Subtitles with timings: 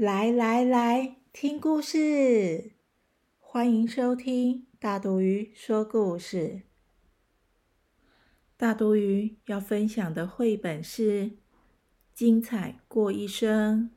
[0.00, 2.72] 来来来，听故事！
[3.38, 6.62] 欢迎收听大毒鱼说故事。
[8.56, 11.24] 大毒鱼要分享的绘本是
[12.14, 13.90] 《精彩过一生》，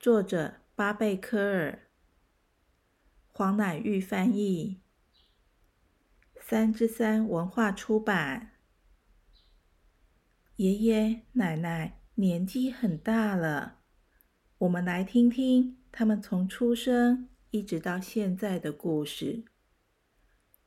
[0.00, 1.86] 作者巴贝科尔，
[3.28, 4.80] 黄乃玉翻译，
[6.40, 8.50] 三之三文化出版。
[10.56, 13.77] 爷爷奶奶年纪很大了。
[14.58, 19.44] 我们来听听他们从出生一直到现在的故事。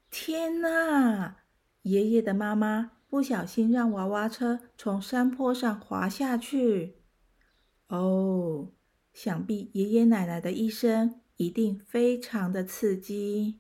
[0.10, 1.36] 天哪！
[1.82, 7.02] 爷爷的妈妈不小心让娃娃车从山坡上滑下去。
[7.88, 8.70] 哦，
[9.12, 13.60] 想必爷爷奶奶的一生一定非常的刺激。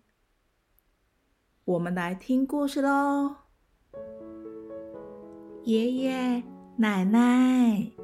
[1.66, 3.36] 我们来听故事喽。
[5.66, 6.42] 爷爷
[6.78, 8.01] 奶奶。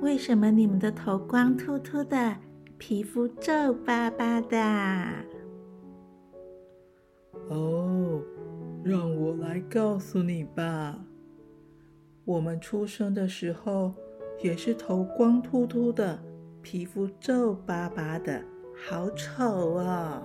[0.00, 2.36] 为什么你们的头光秃秃的，
[2.78, 4.58] 皮肤皱巴巴的？
[7.48, 8.22] 哦，
[8.84, 10.98] 让我来告诉你吧。
[12.24, 13.94] 我们出生的时候
[14.42, 16.18] 也是头光秃秃的，
[16.62, 18.42] 皮肤皱巴巴的，
[18.88, 20.22] 好丑啊！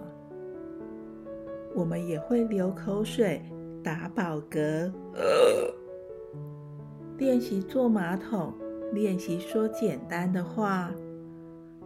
[1.74, 3.42] 我们也会流口水、
[3.84, 4.92] 打饱嗝，
[7.18, 8.54] 练习坐马桶。
[8.92, 10.92] 练习说简单的话，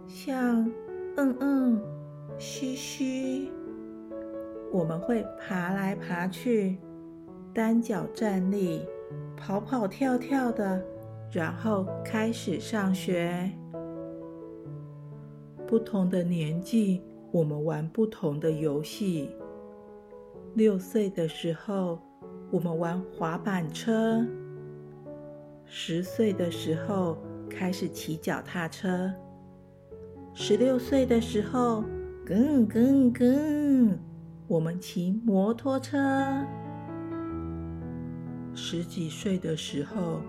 [0.07, 0.69] 像
[1.17, 1.81] “嗯嗯
[2.37, 3.49] ”“嘘嘘”。
[4.73, 6.77] 我们会爬来爬去，
[7.53, 8.81] 单脚站立，
[9.37, 10.83] 跑跑跳跳的，
[11.31, 13.49] 然后开始上学。
[15.67, 17.01] 不同的年纪，
[17.31, 19.29] 我们玩不同的游戏。
[20.55, 21.99] 六岁的时候，
[22.51, 24.25] 我们玩滑板车。
[25.67, 27.17] 十岁的时候
[27.49, 29.11] 开始骑脚踏车，
[30.33, 31.83] 十六岁的时候，
[32.25, 33.99] 更更更，
[34.47, 35.97] 我们骑摩托车。
[38.53, 40.21] 十几岁的时候，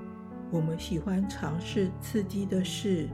[0.50, 3.06] 我们喜欢尝试刺激的事，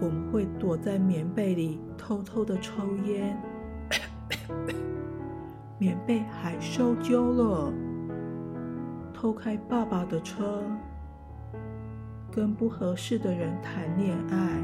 [0.00, 3.36] 我们会躲在棉被里偷偷的抽烟，
[5.78, 7.72] 棉被还烧焦了，
[9.12, 10.62] 偷开爸爸的车。
[12.34, 14.58] 跟不合适的人谈恋爱，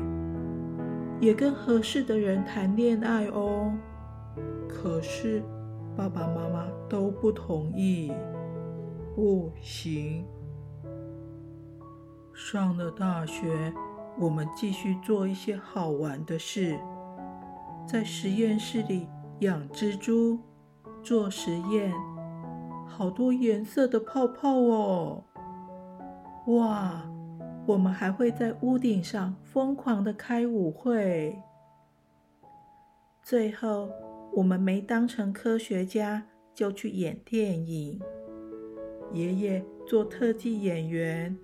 [1.20, 3.70] 也跟合适的人谈恋爱哦。
[4.66, 5.42] 可是
[5.94, 8.10] 爸爸妈妈都不同意，
[9.14, 10.24] 不行。
[12.32, 13.70] 上了大学，
[14.18, 16.78] 我们继续做一些好玩的事，
[17.86, 19.06] 在实验室里
[19.40, 20.38] 养蜘蛛，
[21.02, 21.92] 做实验，
[22.86, 25.24] 好多颜色的泡泡哦，
[26.46, 27.02] 哇！
[27.68, 31.38] 我们还会在屋顶上疯狂的开舞会。
[33.22, 33.90] 最后，
[34.32, 36.22] 我们没当成科学家，
[36.54, 38.00] 就去演电影。
[39.12, 41.36] 爷爷做特技演员，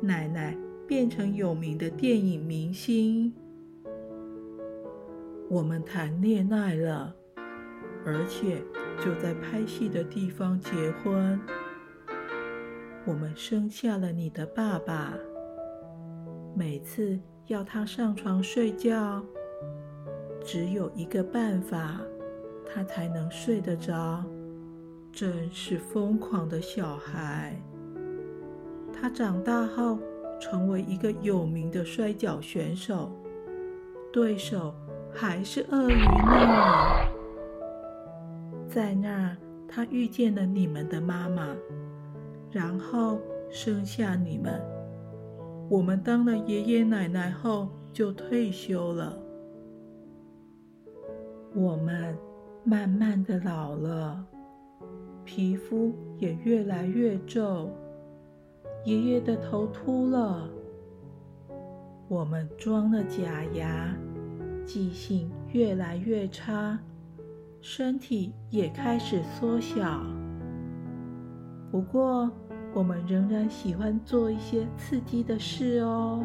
[0.00, 0.56] 奶奶
[0.88, 3.32] 变成有名的电影明星。
[5.48, 7.14] 我们谈恋爱了，
[8.04, 8.60] 而且
[8.98, 11.40] 就在拍戏的地方结婚。
[13.04, 15.16] 我们生下了你的爸爸。
[16.56, 19.20] 每次要他上床睡觉，
[20.44, 22.00] 只有一个办法，
[22.64, 24.24] 他才能睡得着。
[25.10, 27.60] 真是疯狂的小孩。
[28.92, 29.98] 他长大后
[30.40, 33.10] 成为一个有名的摔跤选手，
[34.12, 34.74] 对手
[35.12, 37.08] 还是鳄鱼呢。
[38.68, 39.36] 在那儿，
[39.68, 41.48] 他遇见了你们的妈妈，
[42.50, 43.20] 然后
[43.50, 44.73] 生下你们。
[45.70, 49.18] 我们当了爷爷奶奶后就退休了，
[51.54, 52.16] 我们
[52.64, 54.24] 慢慢的老了，
[55.24, 57.70] 皮肤也越来越皱，
[58.84, 60.48] 爷爷的头秃了，
[62.08, 63.96] 我们装了假牙，
[64.66, 66.78] 记性越来越差，
[67.62, 70.02] 身体也开始缩小，
[71.70, 72.30] 不过。
[72.74, 76.20] 我们仍然喜欢做一些刺激的事哦。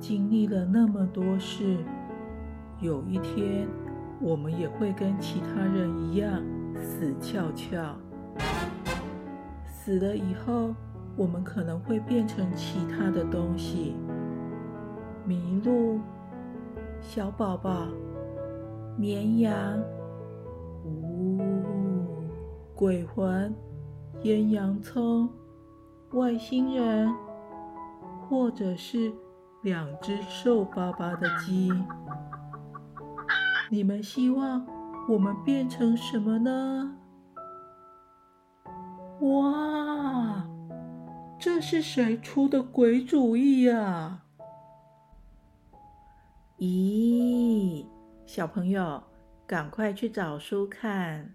[0.00, 1.76] 经历了那么多事，
[2.80, 3.68] 有一天
[4.20, 6.42] 我们也会跟其他人一样
[6.74, 7.96] 死翘翘。
[9.64, 10.74] 死了以后，
[11.16, 13.94] 我们可能会变成其他的东西：
[15.28, 16.00] 麋鹿、
[17.00, 17.86] 小宝宝、
[18.96, 19.78] 绵羊、
[20.84, 21.38] 呜、
[22.74, 23.54] 鬼魂、
[24.22, 25.28] 腌洋葱、
[26.12, 27.12] 外星人，
[28.28, 29.12] 或者是……
[29.62, 31.68] 两只瘦巴巴的鸡，
[33.68, 34.64] 你们希望
[35.08, 36.96] 我们变成什么呢？
[39.20, 40.48] 哇，
[41.40, 44.22] 这是谁出的鬼主意呀？
[46.58, 47.84] 咦，
[48.26, 49.02] 小朋友，
[49.44, 51.34] 赶快去找书看。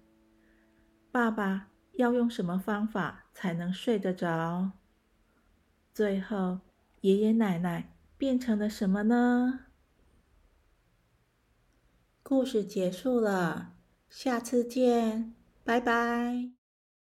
[1.11, 4.71] 爸爸要用什么方法才能睡得着？
[5.93, 6.59] 最后，
[7.01, 7.89] 爷爷奶奶。
[8.15, 9.65] 变成了什么呢？
[12.21, 13.73] 故事结束了，
[14.09, 15.35] 下次见，
[15.65, 16.62] 拜拜。